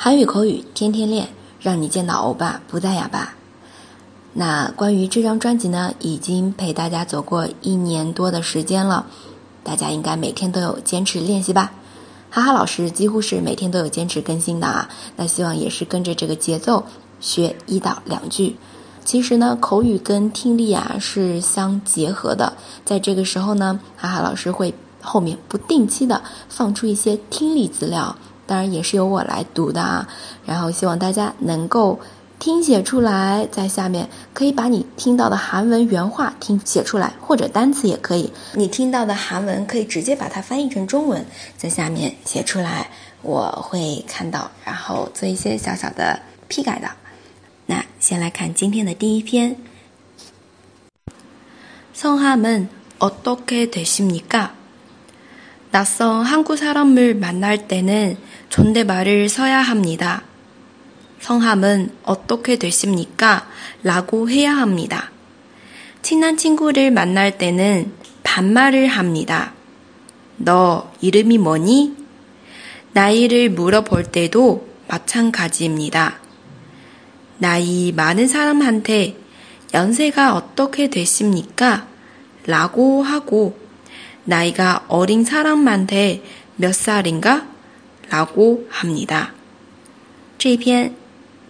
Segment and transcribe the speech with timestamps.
[0.00, 1.28] 韩语口语天天练，
[1.60, 3.34] 让你见到欧巴不再哑巴。
[4.32, 9.06] 那关于这张专辑呢，已经陪大家走过一年多的时间了，
[9.64, 11.72] 大家应该每天都有坚持练习吧？
[12.30, 14.88] 哈哈老师几乎是每天都有坚持更新的啊。
[15.16, 16.84] 那希望也是跟着这个节奏
[17.18, 18.54] 学一到两句。
[19.04, 22.52] 其实呢，口语跟听力啊是相结合的，
[22.84, 24.72] 在这个时候呢，哈哈老师会
[25.02, 28.16] 后面不定期的放出一些听力资料。
[28.47, 30.07] 当然也是由我来读的啊，
[30.45, 31.99] 然后希望大家能够
[32.39, 38.33] 听写出来，在下面可以把你听到的韩文原话听写出来，或者单词也可以。
[38.53, 41.25] 你听到的韩文可以直接把它翻译成中文，
[41.55, 42.89] 在下面写出来，
[43.21, 46.89] 我会看到，然后做一些小小的批改的。
[47.65, 49.55] 那先来看今天的第一篇。
[51.95, 54.49] 성함은어떻게되십니까
[55.70, 58.16] 낯선 한국 사람을 만날 때는
[58.48, 60.22] 존댓말을 써야 합니다.
[61.20, 63.46] 성함은 어떻게 되십니까?
[63.82, 65.10] 라고 해야 합니다.
[66.00, 69.52] 친한 친구를 만날 때는 반말을 합니다.
[70.38, 71.96] 너 이름이 뭐니?
[72.92, 76.18] 나이를 물어볼 때도 마찬가지입니다.
[77.36, 79.18] 나이 많은 사람한테
[79.74, 81.86] 연세가 어떻게 되십니까?
[82.46, 83.67] 라고 하고
[84.27, 86.23] 나이가 어린 사람한테
[86.55, 87.45] 몇 살인가?
[88.09, 89.33] 라고 합니다.
[90.37, 90.93] 这篇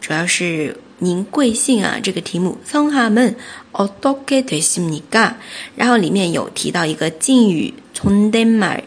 [0.00, 2.00] 主要是您贵姓啊？
[2.02, 5.36] 这个题目성함은어떻게되십니까
[5.76, 8.82] 然后里面有提到一个敬语 존댓말,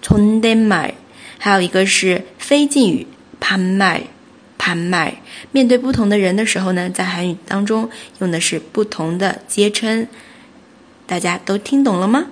[0.00, 0.94] 존댓말,
[1.38, 3.06] 还有一个是非敬语
[3.40, 4.04] 반말,
[5.52, 10.08] 面对不同的人的时候呢，在韩语当中用的是不同的接称，
[11.06, 12.26] 大家都听懂了吗？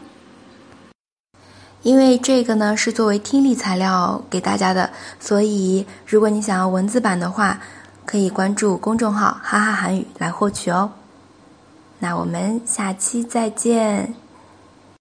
[1.84, 7.60] 因为这个呢是作为听力材料给大家的，所以如果你想要文字版的话，
[8.06, 10.92] 可以关注公众号“哈哈韩语”来获取哦。
[12.00, 14.14] 那我们下期再见。